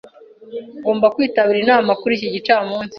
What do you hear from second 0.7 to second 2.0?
Ngomba kwitabira inama